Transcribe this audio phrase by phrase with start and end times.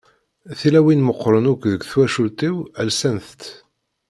[0.59, 2.55] Tilawin meqqren akk deg twacult-iw
[2.87, 3.43] lsant-tt.